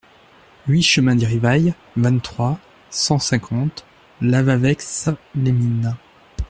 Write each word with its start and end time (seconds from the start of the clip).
huit 0.67 0.81
chemin 0.81 1.13
des 1.15 1.27
Rivailles, 1.27 1.75
vingt-trois, 1.95 2.57
cent 2.89 3.19
cinquante, 3.19 3.85
Lavaveix-les-Mines 4.21 5.95